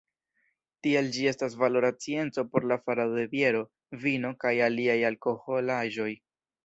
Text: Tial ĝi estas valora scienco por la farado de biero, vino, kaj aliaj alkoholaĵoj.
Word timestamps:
Tial 0.85 1.09
ĝi 1.17 1.27
estas 1.31 1.55
valora 1.63 1.91
scienco 1.97 2.45
por 2.55 2.65
la 2.71 2.77
farado 2.87 3.19
de 3.19 3.25
biero, 3.35 3.61
vino, 4.07 4.33
kaj 4.45 4.55
aliaj 4.69 4.97
alkoholaĵoj. 5.11 6.09